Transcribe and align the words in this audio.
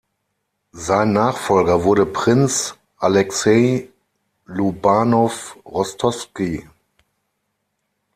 Sein 0.73 1.13
Nachfolger 1.13 1.83
wurde 1.83 2.07
Prinz 2.07 2.75
Alexei 2.97 3.89
Lobanow-Rostowski. 4.47 6.67